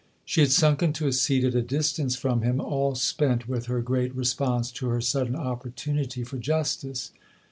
She 0.25 0.41
had 0.41 0.49
sunk 0.51 0.81
into 0.81 1.05
a 1.05 1.13
seat 1.13 1.43
at 1.43 1.53
a 1.53 1.61
distance 1.61 2.15
from 2.15 2.41
him, 2.41 2.59
all 2.59 2.95
spent 2.95 3.47
with 3.47 3.67
her 3.67 3.83
great 3.83 4.15
response 4.15 4.71
to 4.71 4.87
her 4.87 4.99
sudden 4.99 5.35
opportunity 5.35 6.23
for 6.23 6.39
justice. 6.39 7.11